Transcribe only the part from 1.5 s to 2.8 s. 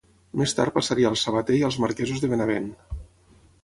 i als marquesos de Benavent.